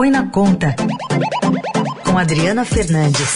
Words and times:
Põe 0.00 0.10
na 0.10 0.26
Conta, 0.30 0.74
com 2.06 2.16
Adriana 2.16 2.64
Fernandes. 2.64 3.34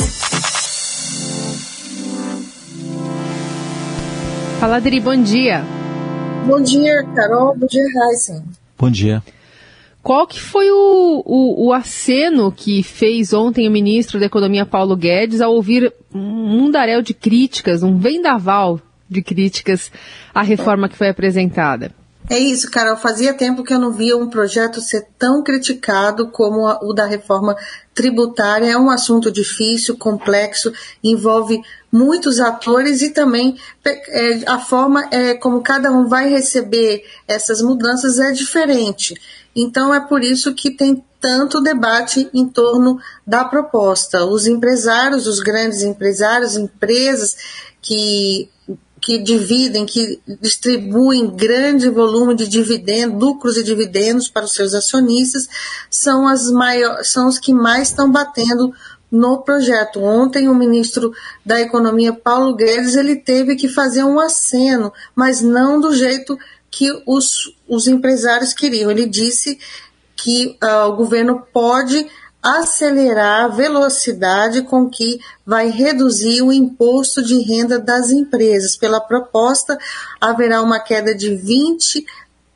Fala, 4.59 4.77
Adri, 4.77 4.99
bom 4.99 5.15
dia. 5.15 5.63
Bom 6.47 6.63
dia, 6.63 7.05
Carol. 7.15 7.55
Bom 7.55 7.67
dia, 7.67 7.83
Heisen. 7.83 8.43
Bom 8.79 8.91
dia. 8.91 9.23
Qual 10.03 10.27
que 10.27 10.41
foi 10.41 10.71
o, 10.71 11.23
o, 11.27 11.67
o, 11.67 11.73
aceno 11.75 12.51
que 12.51 12.83
fez 12.83 13.35
ontem 13.35 13.69
o 13.69 13.71
ministro 13.71 14.19
da 14.19 14.25
Economia 14.25 14.65
Paulo 14.65 14.97
Guedes 14.97 15.43
ao 15.43 15.53
ouvir 15.53 15.93
um 16.15 16.49
mundaréu 16.49 17.03
de 17.03 17.13
críticas, 17.13 17.83
um 17.83 17.99
vendaval 17.99 18.81
de 19.07 19.21
críticas 19.21 19.93
à 20.35 20.41
reforma 20.41 20.89
que 20.89 20.97
foi 20.97 21.11
apresentada? 21.11 21.93
É 22.29 22.39
isso, 22.39 22.71
Carol. 22.71 22.97
Fazia 22.97 23.35
tempo 23.35 23.63
que 23.63 23.75
eu 23.75 23.79
não 23.79 23.93
via 23.93 24.17
um 24.17 24.31
projeto 24.31 24.81
ser 24.81 25.07
tão 25.19 25.43
criticado 25.43 26.29
como 26.29 26.67
o 26.83 26.95
da 26.95 27.05
reforma 27.05 27.55
tributária. 27.95 28.71
É 28.71 28.79
um 28.79 28.91
assunto 28.91 29.31
difícil, 29.31 29.99
complexo, 29.99 30.73
envolve 31.03 31.61
muitos 31.93 32.41
atores 32.41 33.03
e 33.03 33.11
também 33.11 33.57
é, 33.85 34.41
a 34.47 34.59
forma 34.59 35.07
é, 35.11 35.35
como 35.35 35.63
cada 35.63 35.93
um 35.93 36.09
vai 36.09 36.29
receber 36.31 37.05
essas 37.29 37.61
mudanças 37.61 38.19
é 38.19 38.33
diferente. 38.33 39.15
Então 39.55 39.95
é 39.95 40.01
por 40.01 40.23
isso 40.23 40.55
que 40.55 40.71
tem 40.71 41.05
tanto 41.21 41.61
debate 41.61 42.29
em 42.33 42.49
torno 42.49 42.99
da 43.27 43.45
proposta. 43.45 44.25
Os 44.25 44.47
empresários, 44.47 45.27
os 45.27 45.41
grandes 45.41 45.83
empresários, 45.83 46.57
empresas 46.57 47.37
que 47.83 48.49
que 49.05 49.19
dividem, 49.19 49.85
que 49.85 50.19
distribuem 50.41 51.29
grande 51.29 51.91
volume 51.91 52.35
de 52.35 52.49
dividendos, 52.49 53.21
lucros 53.21 53.59
e 53.59 53.63
dividendos 53.63 54.31
para 54.31 54.47
os 54.47 54.53
seus 54.53 54.73
acionistas, 54.73 55.47
são, 55.91 56.27
as 56.27 56.51
maiores, 56.51 57.11
são 57.11 57.29
os 57.29 57.39
que 57.39 57.53
mais 57.53 57.89
estão 57.89 58.11
batendo 58.11 58.73
no 59.11 59.43
projeto. 59.43 60.03
Ontem 60.03 60.49
o 60.49 60.55
ministro 60.55 61.13
da 61.45 61.61
Economia, 61.61 62.15
Paulo 62.15 62.57
Guedes, 62.57 62.97
ele 62.97 63.17
teve 63.17 63.57
que 63.57 63.69
fazer 63.69 64.05
um 64.05 64.19
aceno, 64.19 64.91
mas 65.15 65.43
não 65.43 65.79
do 65.79 65.95
jeito 65.95 66.39
que 66.71 66.91
os, 67.07 67.55
os 67.69 67.87
empresários 67.87 68.55
queriam. 68.55 68.91
Ele 68.91 69.05
disse 69.05 69.59
que 70.17 70.57
uh, 70.65 70.89
o 70.89 70.97
governo 70.97 71.47
pode 71.53 72.07
acelerar 72.45 73.47
a 73.47 73.49
velocidade 73.49 74.63
com 74.63 74.89
que 74.89 75.19
vai 75.47 75.71
reduzir 75.71 76.43
o 76.43 76.53
imposto 76.53 77.23
de 77.23 77.43
renda 77.43 77.79
das 77.79 78.11
empresas. 78.11 78.77
Pela 78.77 79.01
proposta, 79.01 79.79
haverá 80.21 80.61
uma 80.61 80.79
queda 80.79 81.15
de 81.15 81.35
20 81.35 82.05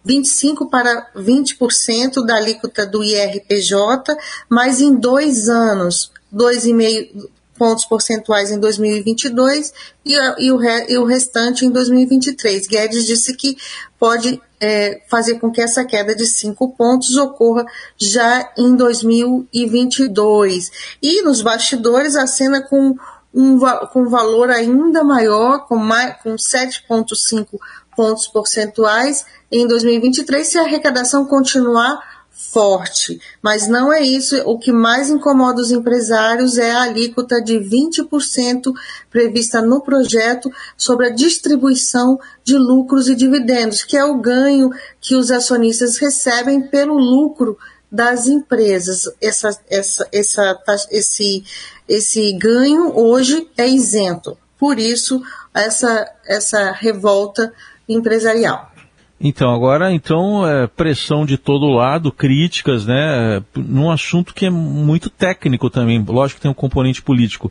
25 0.05 0.71
para 0.71 1.11
20% 1.15 2.25
da 2.25 2.37
alíquota 2.37 2.87
do 2.87 3.05
IRPJ, 3.05 4.17
mas 4.49 4.81
em 4.81 4.95
dois 4.95 5.51
anos, 5.51 6.11
2,5 6.35 7.29
pontos 7.59 7.85
percentuais 7.85 8.51
em 8.51 8.59
2022 8.59 9.73
e, 10.05 10.15
e, 10.15 10.53
o, 10.53 10.63
e 10.63 10.97
o 10.97 11.05
restante 11.05 11.67
em 11.67 11.71
2023. 11.71 12.69
Guedes 12.69 13.05
disse 13.05 13.35
que 13.35 13.59
pode 13.99 14.41
é, 14.61 15.03
fazer 15.09 15.41
com 15.41 15.51
que 15.51 15.61
essa 15.61 15.85
queda 15.85 16.15
de 16.15 16.25
cinco 16.27 16.71
pontos 16.77 17.17
ocorra 17.17 17.67
já 17.97 18.53
em 18.57 18.77
2022. 18.77 20.71
E 21.03 21.21
nos 21.23 21.43
bastidores, 21.43 22.15
a 22.17 22.27
cena 22.27 22.63
com 22.63 22.97
um 23.35 23.59
com 23.93 24.09
valor 24.09 24.49
ainda 24.51 25.05
maior, 25.05 25.67
com, 25.67 25.79
com 26.23 26.35
7,5 26.37 27.59
pontos 27.95 28.27
percentuais 28.29 29.27
em 29.51 29.67
2023, 29.67 30.47
se 30.47 30.59
a 30.59 30.63
arrecadação 30.63 31.27
continuar 31.27 32.18
forte. 32.39 33.21
Mas 33.43 33.67
não 33.67 33.93
é 33.93 34.01
isso. 34.01 34.37
O 34.47 34.57
que 34.57 34.71
mais 34.71 35.11
incomoda 35.11 35.61
os 35.61 35.73
empresários 35.73 36.57
é 36.57 36.71
a 36.71 36.83
alíquota 36.83 37.43
de 37.43 37.55
20% 37.55 38.73
prevista 39.11 39.61
no 39.61 39.81
projeto 39.81 40.49
sobre 40.77 41.09
a 41.09 41.11
distribuição 41.11 42.19
de 42.45 42.57
lucros 42.57 43.09
e 43.09 43.17
dividendos, 43.17 43.83
que 43.83 43.97
é 43.97 44.05
o 44.05 44.21
ganho 44.21 44.71
que 45.01 45.17
os 45.17 45.33
acionistas 45.33 45.99
recebem 45.99 46.63
pelo 46.63 46.97
lucro 46.97 47.59
das 47.91 48.29
empresas. 48.29 49.11
Essa, 49.21 49.51
essa, 49.69 50.09
essa, 50.13 50.59
esse, 50.93 51.45
esse 51.89 52.33
ganho 52.35 52.97
hoje 52.97 53.51
é 53.57 53.67
isento. 53.67 54.39
Por 54.57 54.79
isso, 54.79 55.21
essa, 55.53 56.09
essa 56.25 56.71
revolta 56.71 57.53
empresarial. 57.89 58.78
Então, 59.21 59.53
agora, 59.53 59.93
então, 59.93 60.47
é, 60.47 60.69
pressão 60.69 61.27
de 61.27 61.37
todo 61.37 61.67
lado, 61.67 62.13
críticas, 62.13 62.87
né, 62.87 63.43
num 63.57 63.91
assunto 63.91 64.33
que 64.33 64.47
é 64.47 64.51
muito 64.51 65.11
técnico 65.11 65.69
também, 65.69 66.05
lógico 66.07 66.39
que 66.39 66.43
tem 66.43 66.51
um 66.51 66.55
componente 66.55 67.03
político. 67.03 67.51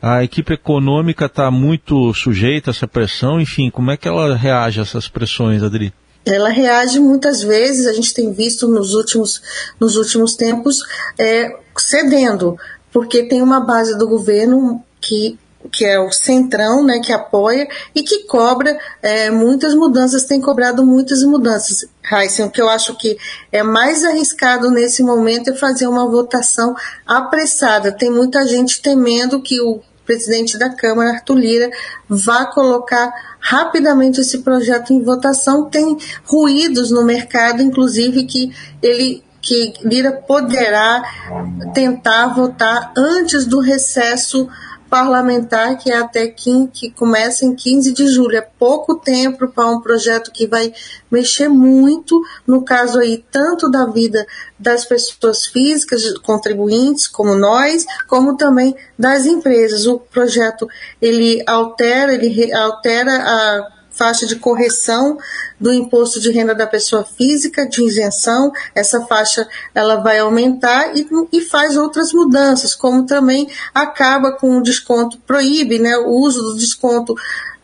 A 0.00 0.22
equipe 0.22 0.52
econômica 0.52 1.24
está 1.24 1.50
muito 1.50 2.12
sujeita 2.12 2.70
a 2.70 2.72
essa 2.72 2.86
pressão, 2.86 3.40
enfim, 3.40 3.70
como 3.70 3.90
é 3.90 3.96
que 3.96 4.06
ela 4.06 4.36
reage 4.36 4.78
a 4.78 4.82
essas 4.82 5.08
pressões, 5.08 5.62
Adri? 5.62 5.92
Ela 6.24 6.50
reage 6.50 7.00
muitas 7.00 7.42
vezes, 7.42 7.86
a 7.86 7.94
gente 7.94 8.12
tem 8.12 8.32
visto 8.32 8.68
nos 8.68 8.92
últimos, 8.92 9.40
nos 9.80 9.96
últimos 9.96 10.34
tempos, 10.34 10.82
é, 11.18 11.56
cedendo, 11.78 12.58
porque 12.92 13.22
tem 13.22 13.40
uma 13.40 13.60
base 13.60 13.96
do 13.96 14.06
governo 14.06 14.82
que 15.00 15.38
que 15.68 15.84
é 15.84 15.98
o 15.98 16.10
Centrão, 16.10 16.84
né, 16.84 17.00
que 17.00 17.12
apoia 17.12 17.68
e 17.94 18.02
que 18.02 18.24
cobra 18.24 18.78
é, 19.02 19.30
muitas 19.30 19.74
mudanças, 19.74 20.24
tem 20.24 20.40
cobrado 20.40 20.84
muitas 20.84 21.22
mudanças. 21.22 21.86
Heisen, 22.10 22.46
o 22.46 22.50
que 22.50 22.60
eu 22.60 22.68
acho 22.68 22.96
que 22.96 23.16
é 23.50 23.62
mais 23.62 24.04
arriscado 24.04 24.70
nesse 24.70 25.02
momento 25.02 25.50
é 25.50 25.54
fazer 25.54 25.86
uma 25.86 26.08
votação 26.08 26.74
apressada. 27.06 27.92
Tem 27.92 28.10
muita 28.10 28.46
gente 28.46 28.80
temendo 28.80 29.42
que 29.42 29.60
o 29.60 29.80
presidente 30.06 30.56
da 30.56 30.70
Câmara, 30.70 31.10
Arthur 31.10 31.36
Lira, 31.36 31.70
vá 32.08 32.46
colocar 32.46 33.12
rapidamente 33.40 34.20
esse 34.20 34.38
projeto 34.38 34.92
em 34.92 35.02
votação. 35.02 35.68
Tem 35.68 35.98
ruídos 36.24 36.92
no 36.92 37.04
mercado, 37.04 37.60
inclusive, 37.60 38.24
que 38.24 38.52
ele 38.80 39.26
que 39.46 39.74
Lira 39.84 40.10
poderá 40.10 41.04
tentar 41.72 42.34
votar 42.34 42.92
antes 42.96 43.46
do 43.46 43.60
recesso 43.60 44.48
parlamentar 44.88 45.76
que 45.78 45.90
é 45.90 45.98
até 45.98 46.26
15, 46.26 46.68
que 46.68 46.90
começa 46.90 47.44
em 47.44 47.54
15 47.54 47.92
de 47.92 48.08
julho. 48.08 48.36
É 48.36 48.40
pouco 48.40 48.96
tempo 48.96 49.48
para 49.48 49.66
um 49.66 49.80
projeto 49.80 50.30
que 50.32 50.46
vai 50.46 50.72
mexer 51.10 51.48
muito, 51.48 52.20
no 52.46 52.64
caso 52.64 52.98
aí, 52.98 53.24
tanto 53.30 53.70
da 53.70 53.86
vida 53.86 54.26
das 54.58 54.84
pessoas 54.84 55.46
físicas, 55.46 56.16
contribuintes, 56.18 57.06
como 57.06 57.34
nós, 57.34 57.84
como 58.06 58.36
também 58.36 58.74
das 58.98 59.26
empresas. 59.26 59.86
O 59.86 59.98
projeto, 59.98 60.68
ele 61.00 61.42
altera, 61.46 62.14
ele 62.14 62.52
altera 62.52 63.12
a 63.12 63.75
faixa 63.96 64.26
de 64.26 64.36
correção 64.36 65.18
do 65.58 65.72
imposto 65.72 66.20
de 66.20 66.30
renda 66.30 66.54
da 66.54 66.66
pessoa 66.66 67.04
física, 67.04 67.66
de 67.66 67.82
isenção, 67.82 68.52
essa 68.74 69.00
faixa 69.06 69.48
ela 69.74 69.96
vai 69.96 70.18
aumentar 70.18 70.96
e, 70.96 71.06
e 71.32 71.40
faz 71.40 71.76
outras 71.76 72.12
mudanças, 72.12 72.74
como 72.74 73.06
também 73.06 73.48
acaba 73.74 74.32
com 74.32 74.58
o 74.58 74.62
desconto, 74.62 75.18
proíbe 75.26 75.78
né, 75.78 75.96
o 75.96 76.10
uso 76.10 76.42
do 76.42 76.56
desconto 76.56 77.14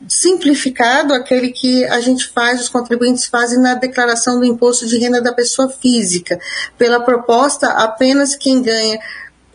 simplificado, 0.09 1.15
aquele 1.15 1.51
que 1.51 1.85
a 1.85 2.01
gente 2.01 2.29
faz, 2.29 2.61
os 2.61 2.69
contribuintes 2.69 3.27
fazem 3.27 3.61
na 3.61 3.75
declaração 3.75 4.39
do 4.39 4.45
imposto 4.45 4.87
de 4.87 4.99
renda 4.99 5.21
da 5.21 5.33
pessoa 5.33 5.69
física. 5.69 6.41
Pela 6.77 7.01
proposta, 7.01 7.69
apenas 7.69 8.35
quem 8.35 8.63
ganha 8.63 8.99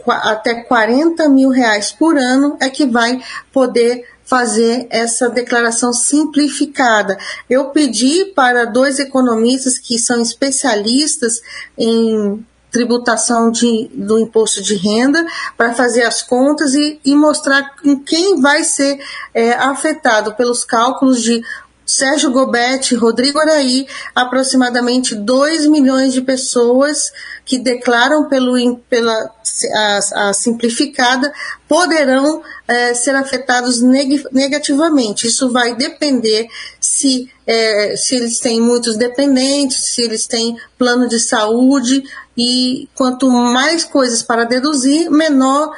até 0.07 0.63
40 0.63 1.27
mil 1.27 1.49
reais 1.49 1.91
por 1.91 2.17
ano 2.17 2.55
é 2.61 2.69
que 2.69 2.85
vai 2.85 3.21
poder 3.51 4.05
fazer 4.27 4.88
essa 4.89 5.29
declaração 5.29 5.93
simplificada. 5.93 7.17
Eu 7.49 7.69
pedi 7.69 8.25
para 8.35 8.65
dois 8.65 8.99
economistas 8.99 9.77
que 9.79 9.97
são 9.97 10.21
especialistas 10.21 11.41
em 11.77 12.45
tributação 12.69 13.49
de, 13.49 13.89
do 13.94 14.19
imposto 14.19 14.62
de 14.62 14.75
renda 14.75 15.25
para 15.56 15.74
fazer 15.74 16.03
as 16.03 16.21
contas 16.21 16.74
e, 16.74 17.00
e 17.03 17.15
mostrar 17.15 17.75
quem 18.06 18.41
vai 18.41 18.63
ser 18.63 19.00
é, 19.33 19.53
afetado 19.53 20.35
pelos 20.35 20.65
cálculos 20.65 21.24
de 21.24 21.41
Sérgio 21.88 22.31
Gobete, 22.31 22.95
Rodrigo 22.95 23.39
Araí, 23.39 23.88
aproximadamente 24.13 25.16
2 25.16 25.68
milhões 25.68 26.12
de 26.13 26.22
pessoas 26.22 27.13
que 27.45 27.57
declaram 27.57 28.28
pelo, 28.28 28.78
pela 28.89 29.31
a, 29.74 30.30
a 30.30 30.34
simplificada 30.34 31.31
poderão 31.68 32.44
é, 32.68 32.94
ser 32.94 33.16
afetados 33.16 33.81
neg, 33.81 34.22
negativamente. 34.34 35.28
Isso 35.28 35.50
vai 35.50 35.74
depender 35.75 36.50
se, 36.80 37.31
é, 37.45 37.95
se 37.95 38.16
eles 38.16 38.39
têm 38.39 38.62
muitos 38.62 38.98
dependentes, 38.98 39.78
se 39.78 40.01
eles 40.01 40.28
têm 40.28 40.57
plano 40.78 41.07
de 41.07 41.19
saúde, 41.19 42.04
e 42.38 42.88
quanto 42.94 43.30
mais 43.31 43.84
coisas 43.84 44.22
para 44.22 44.44
deduzir, 44.44 45.10
menor 45.10 45.74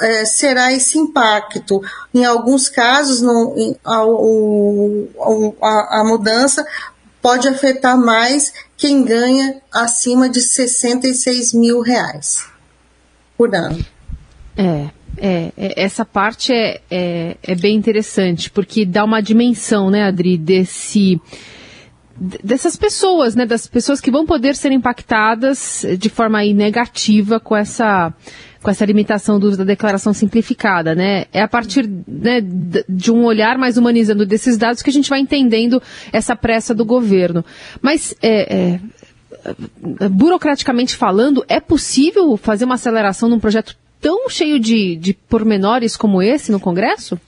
é, 0.00 0.24
será 0.24 0.72
esse 0.72 0.98
impacto. 0.98 1.82
Em 2.12 2.24
alguns 2.24 2.68
casos, 2.68 3.20
no, 3.20 3.76
a, 3.84 3.98
a, 5.66 6.00
a 6.00 6.04
mudança 6.04 6.66
pode 7.22 7.48
afetar 7.48 7.96
mais 7.96 8.52
quem 8.76 9.04
ganha 9.04 9.60
acima 9.72 10.28
de 10.28 10.40
66 10.40 11.54
mil 11.54 11.80
reais 11.80 12.46
por 13.36 13.54
ano. 13.54 13.84
É, 14.56 14.90
é, 15.16 15.52
é, 15.56 15.82
essa 15.82 16.04
parte 16.04 16.52
é, 16.52 16.80
é, 16.90 17.36
é, 17.42 17.54
bem 17.54 17.76
interessante, 17.76 18.50
porque 18.50 18.84
dá 18.84 19.04
uma 19.04 19.20
dimensão, 19.20 19.90
né, 19.90 20.04
Adri, 20.04 20.36
desse 20.36 21.20
dessas 22.16 22.76
pessoas, 22.76 23.34
né, 23.34 23.44
das 23.44 23.66
pessoas 23.66 24.00
que 24.00 24.10
vão 24.10 24.24
poder 24.24 24.54
ser 24.54 24.72
impactadas 24.72 25.84
de 25.98 26.08
forma 26.08 26.42
negativa 26.44 27.40
com 27.40 27.56
essa 27.56 28.12
com 28.62 28.70
essa 28.70 28.86
limitação 28.86 29.38
do 29.38 29.46
uso 29.46 29.58
da 29.58 29.64
declaração 29.64 30.14
simplificada, 30.14 30.94
né? 30.94 31.26
É 31.34 31.42
a 31.42 31.48
partir 31.48 31.86
né, 32.08 32.40
de 32.88 33.12
um 33.12 33.24
olhar 33.24 33.58
mais 33.58 33.76
humanizando 33.76 34.24
desses 34.24 34.56
dados 34.56 34.80
que 34.80 34.88
a 34.88 34.92
gente 34.92 35.10
vai 35.10 35.20
entendendo 35.20 35.82
essa 36.10 36.34
pressa 36.34 36.74
do 36.74 36.82
governo. 36.82 37.44
Mas 37.82 38.16
é, 38.22 38.54
é, 38.54 40.08
burocraticamente 40.08 40.96
falando, 40.96 41.44
é 41.46 41.60
possível 41.60 42.38
fazer 42.38 42.64
uma 42.64 42.76
aceleração 42.76 43.28
num 43.28 43.38
projeto 43.38 43.76
tão 44.00 44.30
cheio 44.30 44.58
de, 44.58 44.96
de 44.96 45.12
pormenores 45.12 45.94
como 45.94 46.22
esse 46.22 46.50
no 46.50 46.58
Congresso? 46.58 47.20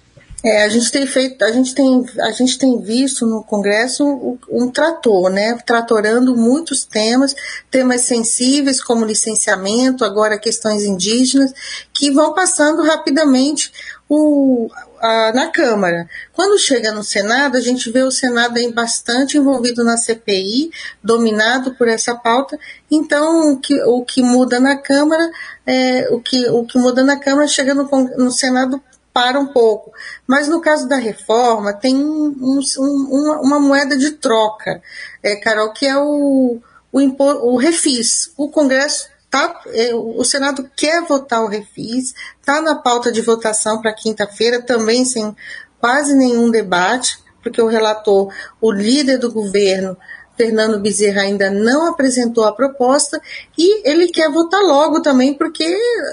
É, 0.44 0.64
a 0.64 0.68
gente 0.68 0.92
tem 0.92 1.06
feito, 1.06 1.42
a 1.44 1.50
gente 1.50 1.74
tem, 1.74 2.04
a 2.20 2.30
gente 2.30 2.58
tem 2.58 2.80
visto 2.80 3.26
no 3.26 3.42
Congresso 3.42 4.04
um, 4.04 4.38
um 4.50 4.70
trator, 4.70 5.30
né, 5.30 5.58
tratorando 5.64 6.36
muitos 6.36 6.84
temas, 6.84 7.34
temas 7.70 8.02
sensíveis 8.02 8.82
como 8.82 9.04
licenciamento, 9.04 10.04
agora 10.04 10.38
questões 10.38 10.84
indígenas, 10.84 11.52
que 11.92 12.10
vão 12.10 12.34
passando 12.34 12.82
rapidamente 12.82 13.72
o, 14.08 14.68
a, 15.00 15.32
na 15.32 15.48
Câmara. 15.48 16.08
Quando 16.32 16.58
chega 16.58 16.92
no 16.92 17.02
Senado, 17.02 17.56
a 17.56 17.60
gente 17.60 17.90
vê 17.90 18.02
o 18.02 18.10
Senado 18.10 18.58
aí 18.58 18.70
bastante 18.70 19.36
envolvido 19.38 19.82
na 19.82 19.96
CPI, 19.96 20.70
dominado 21.02 21.74
por 21.74 21.88
essa 21.88 22.14
pauta. 22.14 22.58
Então, 22.90 23.54
o 23.54 23.58
que, 23.58 23.82
o 23.82 24.04
que 24.04 24.22
muda 24.22 24.60
na 24.60 24.76
Câmara, 24.76 25.28
é, 25.66 26.08
o, 26.10 26.20
que, 26.20 26.48
o 26.50 26.64
que 26.64 26.78
muda 26.78 27.02
na 27.02 27.18
Câmara 27.18 27.48
chega 27.48 27.74
no, 27.74 27.88
no 28.16 28.30
Senado 28.30 28.80
para 29.16 29.40
um 29.40 29.46
pouco. 29.46 29.94
Mas 30.26 30.46
no 30.46 30.60
caso 30.60 30.86
da 30.86 30.96
reforma, 30.96 31.72
tem 31.72 31.96
um, 31.96 32.36
um, 32.38 33.40
uma, 33.42 33.58
moeda 33.58 33.96
de 33.96 34.10
troca, 34.10 34.82
é, 35.22 35.36
Carol, 35.36 35.72
que 35.72 35.86
é 35.86 35.96
o, 35.96 36.60
o, 36.92 37.00
o 37.18 37.56
refis. 37.56 38.30
O 38.36 38.50
Congresso 38.50 39.08
tá, 39.30 39.58
é, 39.68 39.94
o 39.94 40.22
Senado 40.22 40.70
quer 40.76 41.02
votar 41.06 41.42
o 41.42 41.48
refis, 41.48 42.12
está 42.38 42.60
na 42.60 42.74
pauta 42.74 43.10
de 43.10 43.22
votação 43.22 43.80
para 43.80 43.94
quinta-feira, 43.94 44.60
também 44.60 45.06
sem 45.06 45.34
quase 45.80 46.14
nenhum 46.14 46.50
debate, 46.50 47.19
porque 47.42 47.62
o 47.62 47.69
relator, 47.69 48.30
o 48.60 48.70
líder 48.70 49.16
do 49.16 49.32
governo, 49.32 49.96
Fernando 50.36 50.78
Bezerra 50.78 51.22
ainda 51.22 51.50
não 51.50 51.86
apresentou 51.86 52.44
a 52.44 52.52
proposta 52.52 53.20
e 53.56 53.88
ele 53.88 54.08
quer 54.08 54.30
votar 54.30 54.60
logo 54.60 55.00
também, 55.00 55.34
porque 55.34 55.66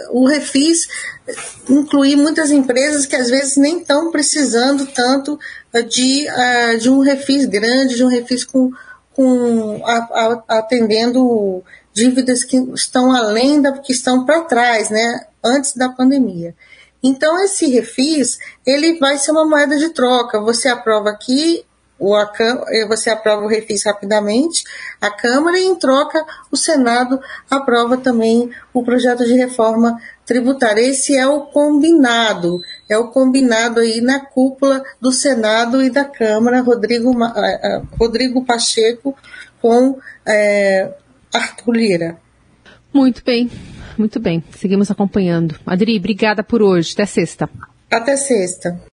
o 0.09 0.25
refis 0.25 0.87
inclui 1.69 2.15
muitas 2.15 2.51
empresas 2.51 3.05
que 3.05 3.15
às 3.15 3.29
vezes 3.29 3.57
nem 3.57 3.79
estão 3.79 4.11
precisando 4.11 4.85
tanto 4.87 5.39
de, 5.89 6.27
uh, 6.27 6.77
de 6.77 6.89
um 6.89 6.99
refis 6.99 7.45
grande, 7.45 7.95
de 7.95 8.03
um 8.03 8.09
refis 8.09 8.43
com, 8.43 8.71
com 9.13 9.81
atendendo 10.47 11.63
dívidas 11.93 12.43
que 12.43 12.57
estão 12.73 13.11
além 13.11 13.61
da 13.61 13.71
que 13.73 13.91
estão 13.91 14.25
para 14.25 14.41
trás, 14.41 14.89
né, 14.89 15.25
antes 15.43 15.75
da 15.75 15.89
pandemia. 15.89 16.55
Então 17.01 17.43
esse 17.43 17.67
refis 17.67 18.39
ele 18.65 18.97
vai 18.97 19.17
ser 19.17 19.31
uma 19.31 19.45
moeda 19.45 19.77
de 19.77 19.89
troca. 19.89 20.39
Você 20.39 20.69
aprova 20.69 21.09
aqui 21.09 21.65
o, 21.99 22.15
a, 22.15 22.31
eh, 22.69 22.87
você 22.87 23.09
aprova 23.09 23.43
o 23.43 23.47
refis 23.47 23.85
rapidamente, 23.85 24.63
a 24.99 25.09
Câmara, 25.09 25.57
e 25.59 25.65
em 25.65 25.75
troca 25.75 26.25
o 26.51 26.57
Senado 26.57 27.19
aprova 27.49 27.97
também 27.97 28.49
o 28.73 28.83
projeto 28.83 29.23
de 29.25 29.33
reforma 29.33 29.99
tributária. 30.25 30.81
Esse 30.81 31.15
é 31.15 31.27
o 31.27 31.41
combinado, 31.41 32.59
é 32.89 32.97
o 32.97 33.09
combinado 33.09 33.79
aí 33.79 34.01
na 34.01 34.19
cúpula 34.19 34.83
do 34.99 35.11
Senado 35.11 35.81
e 35.81 35.89
da 35.89 36.05
Câmara, 36.05 36.61
Rodrigo, 36.61 37.11
eh, 37.23 37.59
eh, 37.63 37.81
Rodrigo 37.97 38.43
Pacheco 38.43 39.15
com 39.61 39.97
é, 40.25 40.93
Arthur 41.33 41.71
Lira. 41.73 42.17
Muito 42.93 43.23
bem, 43.23 43.49
muito 43.97 44.19
bem. 44.19 44.43
Seguimos 44.57 44.91
acompanhando. 44.91 45.55
Adri, 45.65 45.97
obrigada 45.97 46.43
por 46.43 46.61
hoje. 46.61 46.93
Até 46.93 47.05
sexta. 47.05 47.49
Até 47.89 48.17
sexta. 48.17 48.83